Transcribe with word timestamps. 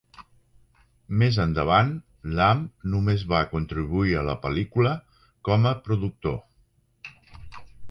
Més 1.21 1.35
endavant, 1.43 1.91
Lam 2.39 2.63
només 2.95 3.27
va 3.35 3.43
contribuir 3.53 4.17
a 4.21 4.25
la 4.31 4.37
pel·lícula 4.47 4.97
com 5.51 5.71
a 5.73 5.77
productor. 5.89 7.57